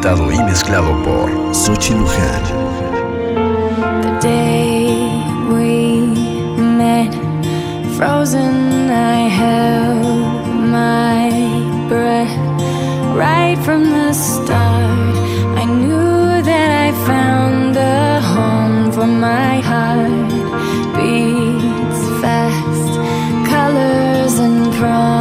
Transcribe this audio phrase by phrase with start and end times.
[0.00, 2.42] presentado y mezclado por Sochi Luján.
[4.02, 6.06] The day we
[6.56, 7.14] met,
[7.96, 11.30] frozen, I held my
[11.88, 12.34] breath.
[13.14, 15.16] Right from the start,
[15.56, 20.30] I knew that I found a home for my heart.
[20.96, 22.98] Beats fast,
[23.50, 25.19] colors and promise.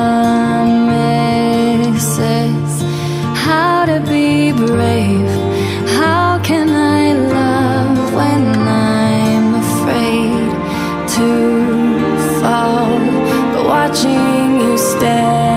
[13.89, 15.48] watching you stand.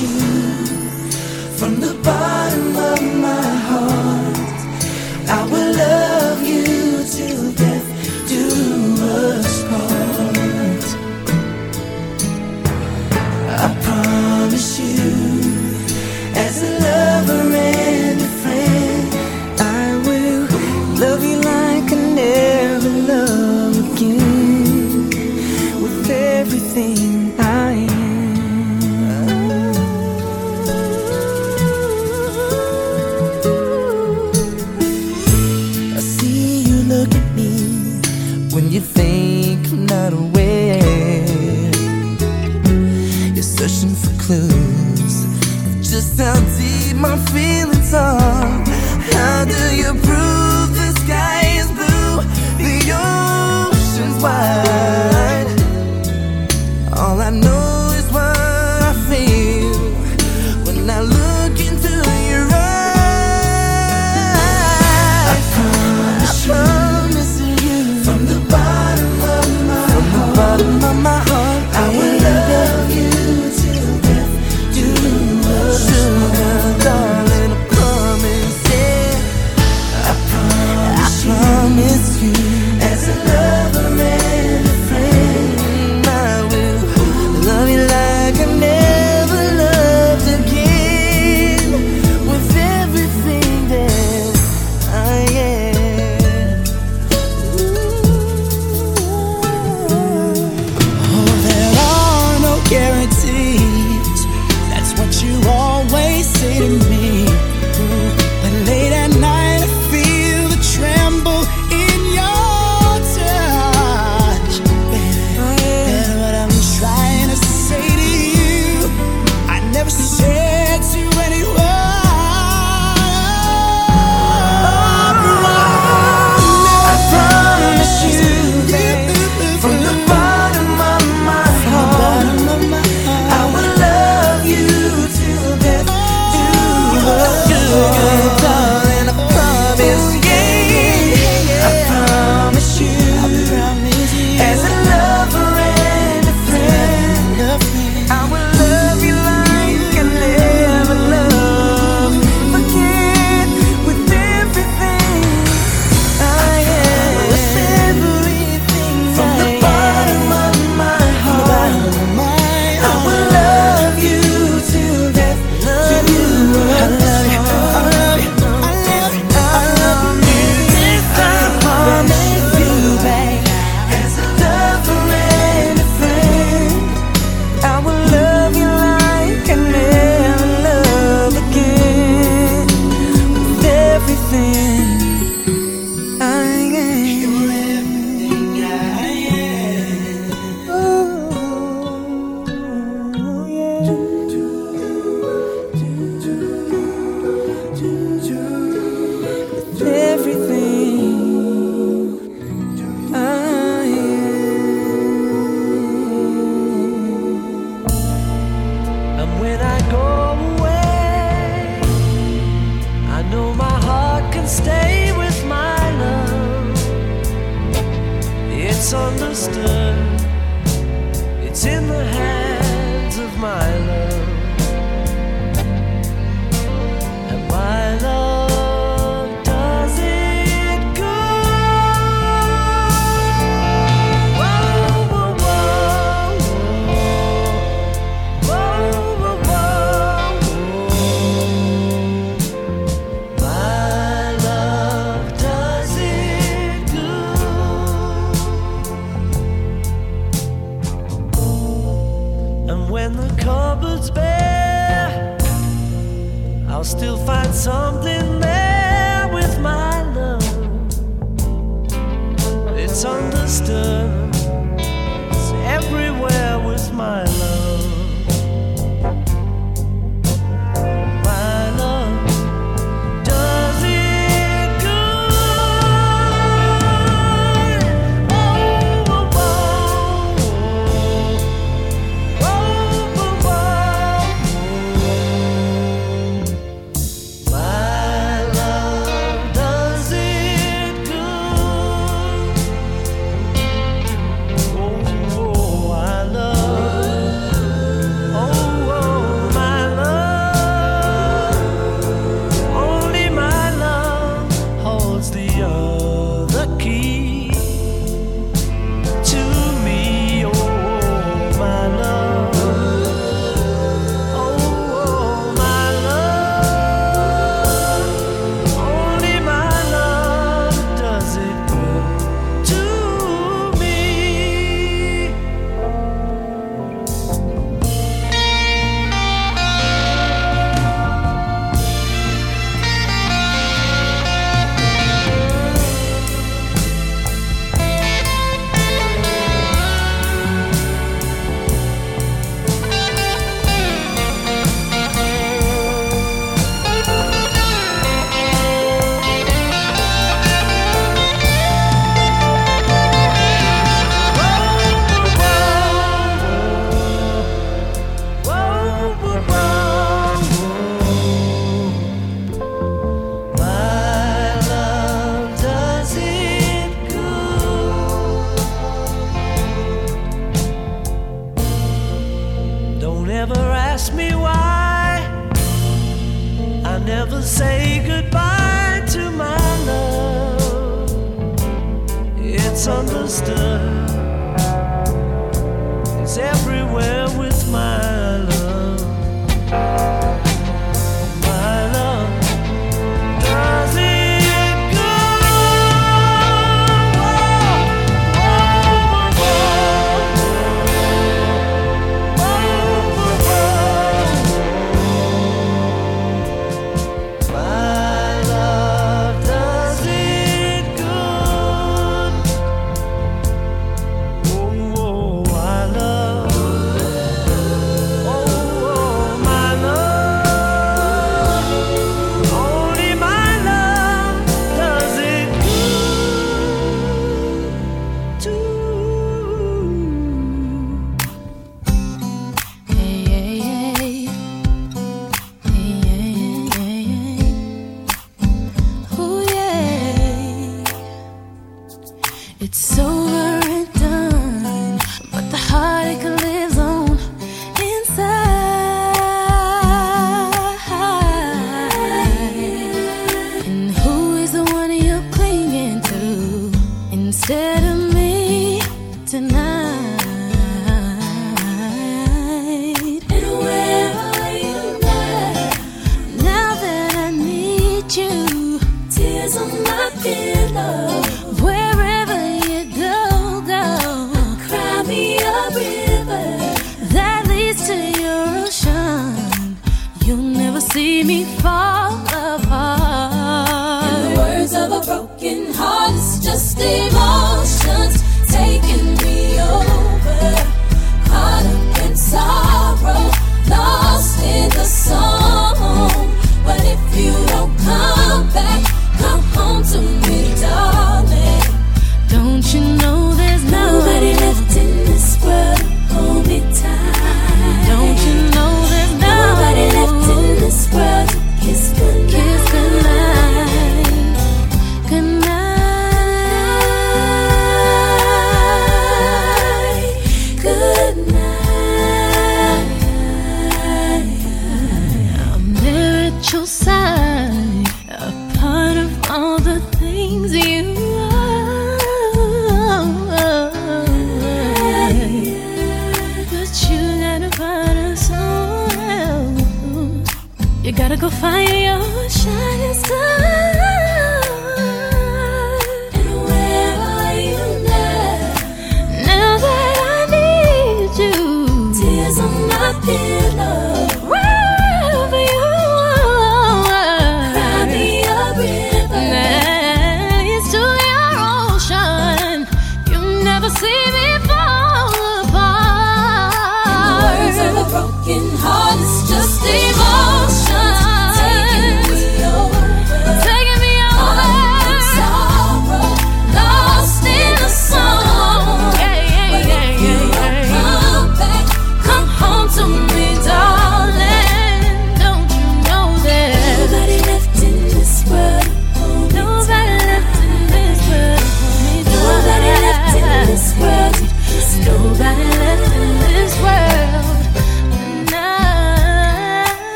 [0.00, 0.06] You
[1.58, 3.47] from the bottom of my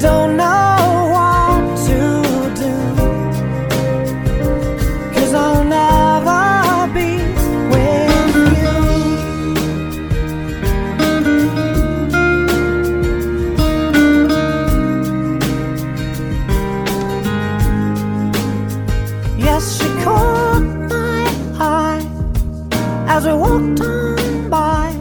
[0.00, 1.98] don't know what to
[2.56, 2.74] do.
[5.12, 7.18] Cause I'll never be
[7.70, 8.78] with you.
[19.36, 21.24] Yes, she caught my
[21.58, 22.02] eye
[23.06, 24.94] as we walked on by.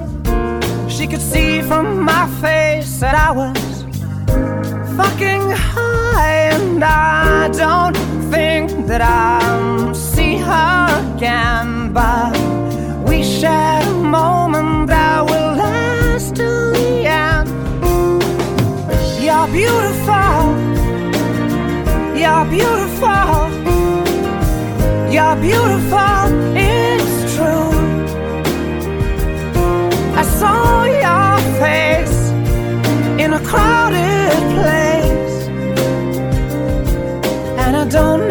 [0.90, 3.59] She could see from my face that I was
[8.90, 11.94] that I'll see her again.
[11.94, 12.34] But
[13.08, 17.50] we shared a moment that will last till the end.
[19.24, 20.42] You're beautiful,
[22.22, 23.30] you're beautiful,
[25.14, 26.22] you're beautiful,
[26.58, 27.72] it's true.
[30.22, 32.20] I saw your face
[33.24, 35.38] in a crowded place,
[37.62, 38.29] and I don't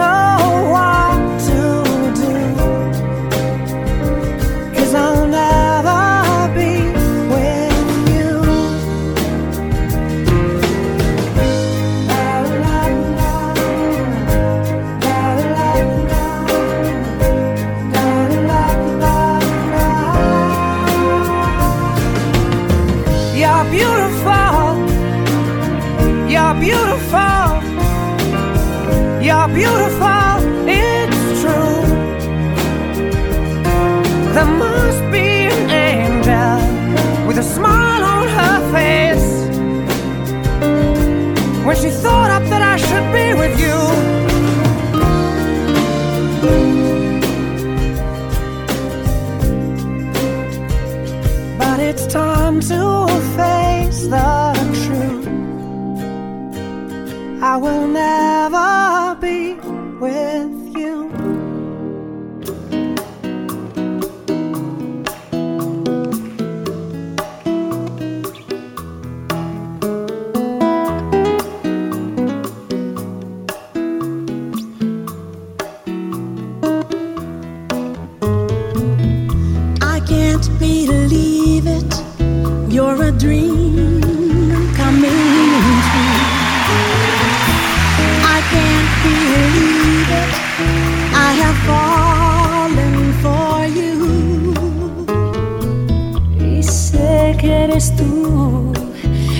[97.49, 98.73] eres tú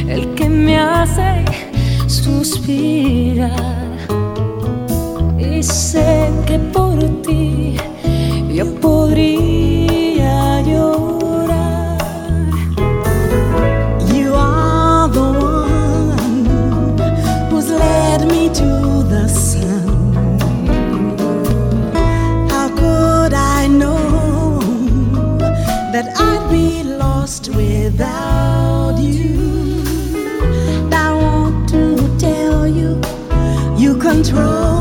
[0.09, 1.45] el que me hace
[2.07, 3.89] suspirar.
[5.39, 7.77] Y sé que por ti
[8.53, 9.98] yo podría
[34.31, 34.78] control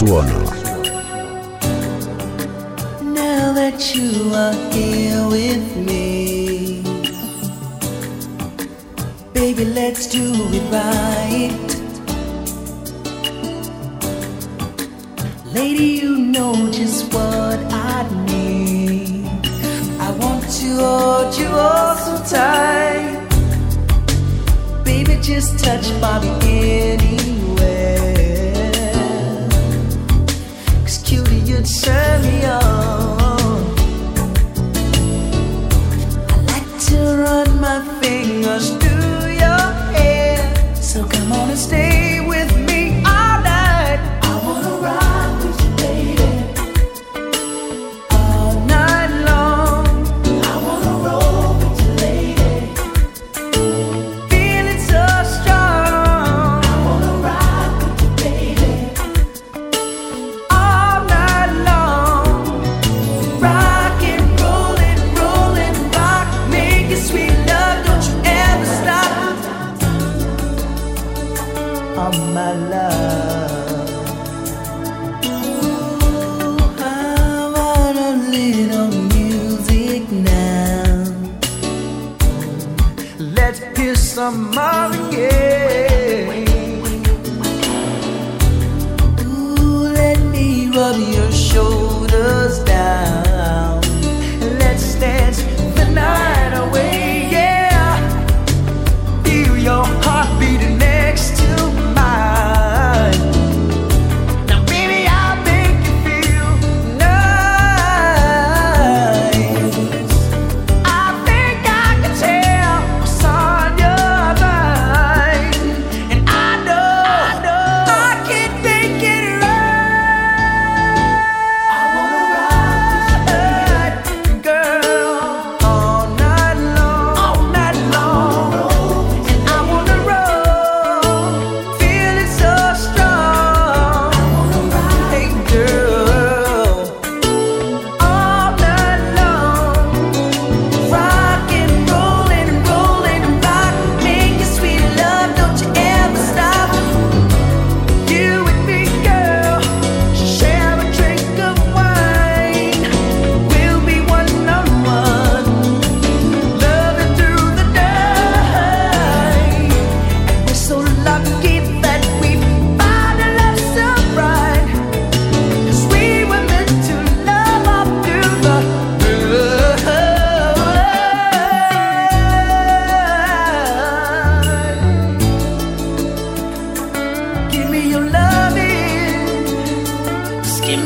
[0.00, 0.40] suono.
[3.02, 6.82] Now that you are here with me,
[9.34, 10.24] baby, let's do
[10.56, 11.68] it right.
[15.52, 19.26] Lady, you know just what I need.
[20.00, 23.28] I want to hold you all so tight.
[24.82, 27.39] Baby, just touch Bobby any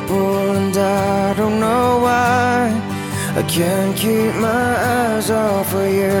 [0.00, 2.70] people, and I don't know why
[3.36, 6.20] I can't keep my eyes off of you.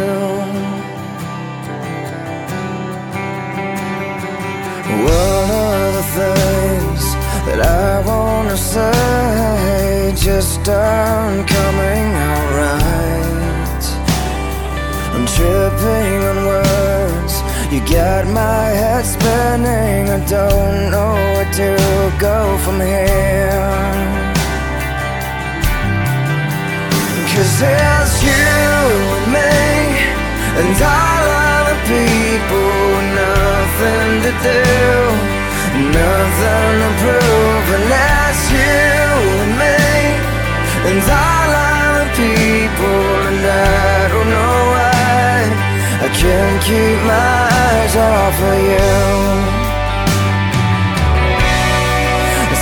[5.04, 5.50] One
[5.80, 7.02] of the things
[7.46, 13.84] that I wanna say just aren't coming out right.
[15.14, 16.67] I'm tripping on words.
[17.70, 20.08] You got my head spinning.
[20.08, 21.70] I don't know where to
[22.18, 23.52] go from here.
[27.28, 28.56] Cause it's you
[29.16, 29.52] and me
[30.60, 32.72] and all other people.
[33.20, 34.72] Nothing to do,
[35.92, 37.66] nothing to prove.
[37.76, 39.12] And that's you
[39.44, 39.76] and me
[40.88, 43.04] and all other people.
[43.28, 44.87] And I don't know
[46.00, 49.48] I can't keep my eyes off of you.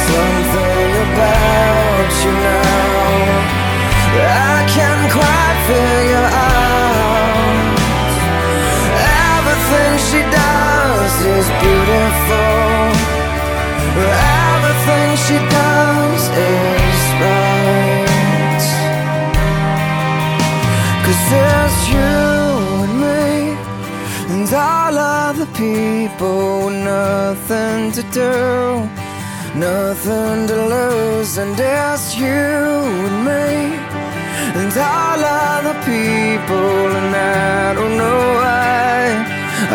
[0.07, 2.87] Something about you now
[4.17, 6.87] I can't quite figure out.
[9.37, 12.97] Everything she does is beautiful.
[14.49, 16.23] Everything she does
[16.55, 18.65] is right.
[21.05, 22.16] Cause there's you
[25.57, 28.33] people with nothing to do.
[29.57, 33.49] Nothing to lose, and it's you and me,
[34.61, 39.01] and all other people, and I don't know why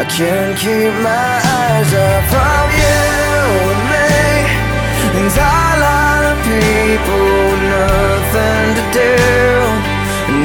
[0.01, 3.01] I can't keep my eyes off of you
[3.73, 4.13] and me,
[5.17, 9.13] and all other people, with nothing to do,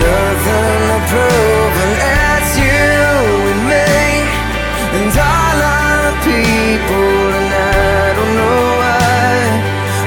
[0.01, 2.16] nothing to prove,
[4.97, 9.34] and all other people, and I don't know why.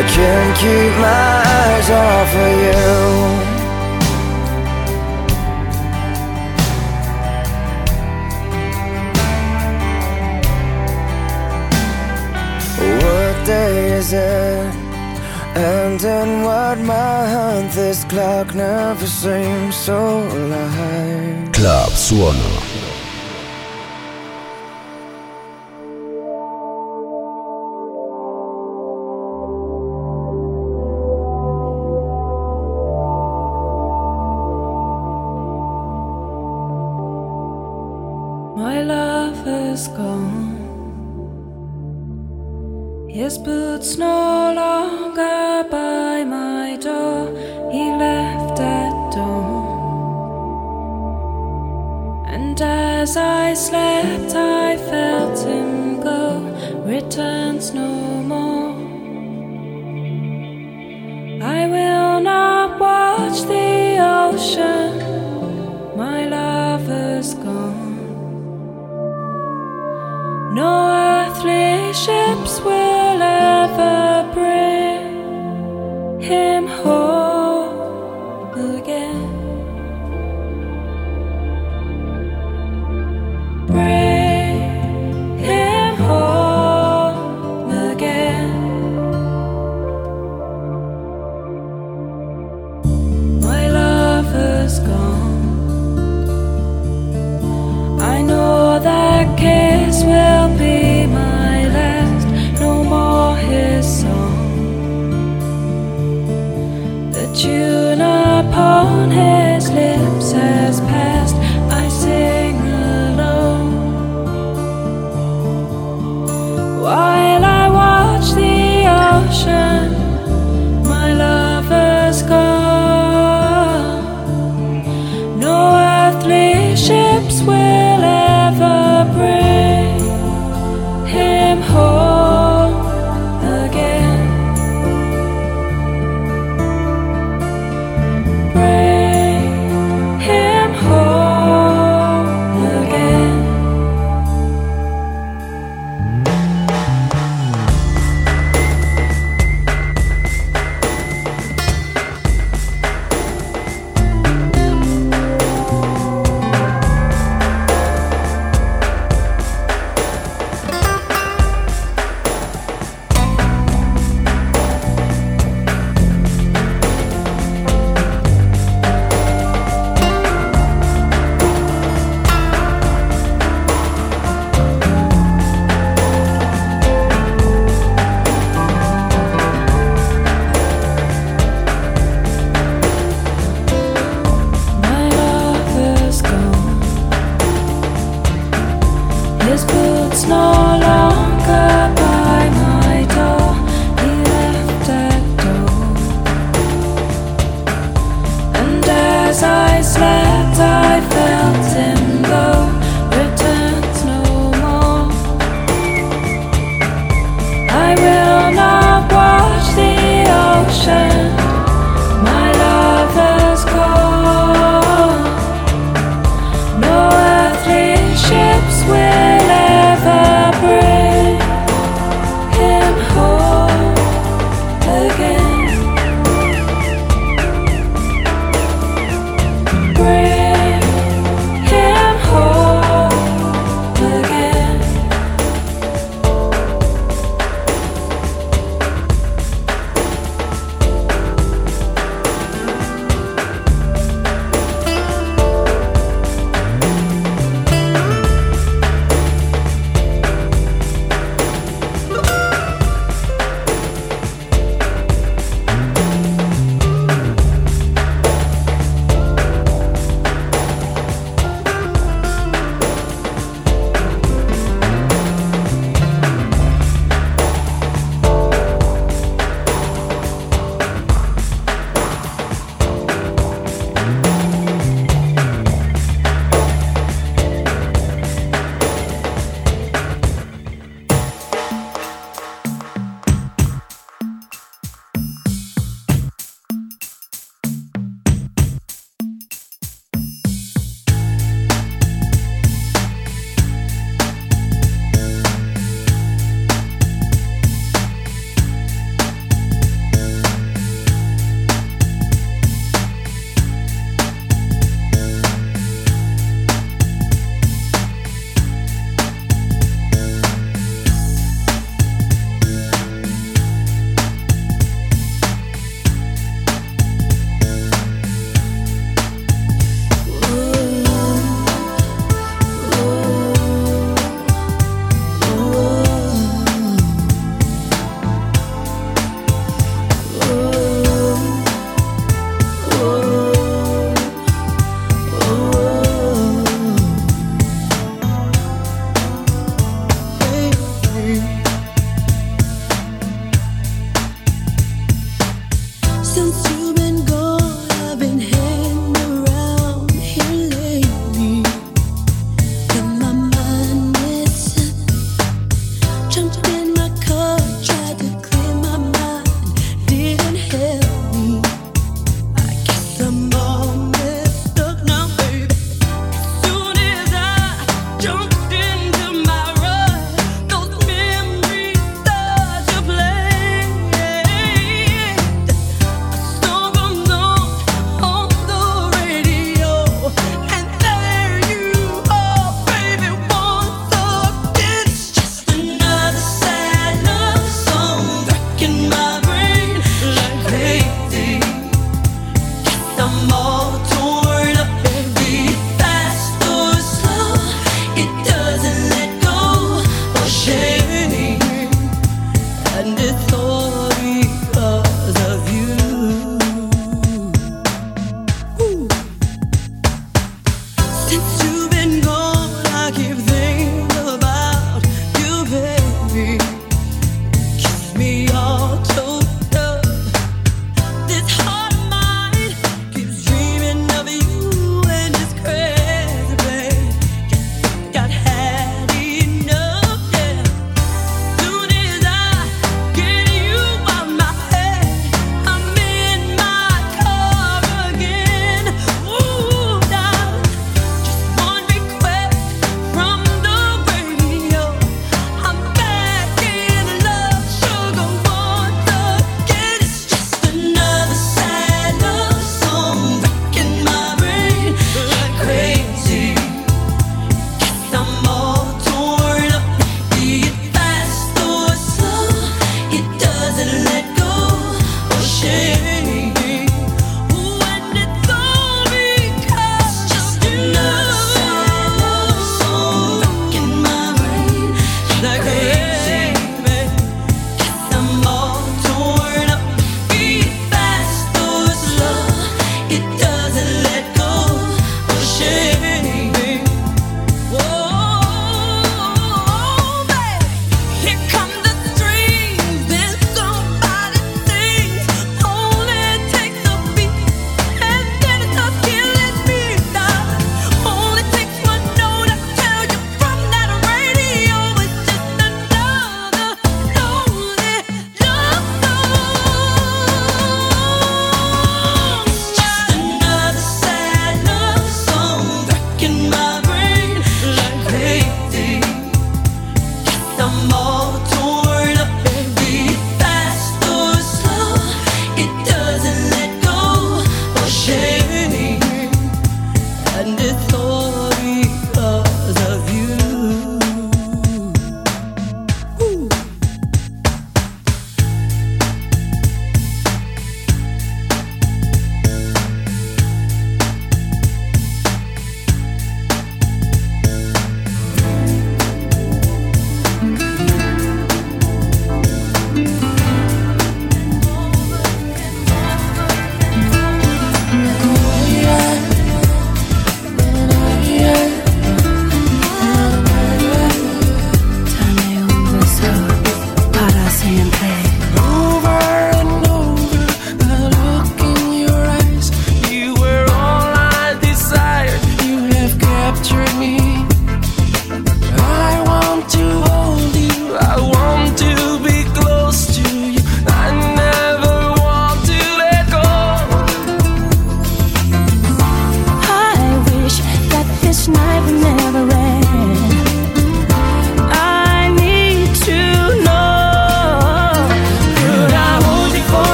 [0.00, 3.52] I can't keep my eyes off of you.
[13.02, 14.74] What day is it?
[15.54, 17.74] And in what month?
[17.74, 19.98] This clock never seems so
[20.38, 21.52] alive.
[21.52, 22.61] Club Suono.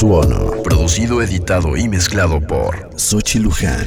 [0.00, 0.62] Suono.
[0.62, 3.86] Producido, editado y mezclado por Sochi Luján.